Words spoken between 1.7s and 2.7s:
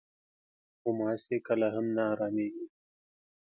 هم نه ارامېږي.